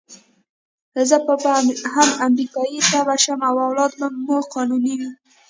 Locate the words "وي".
4.99-5.09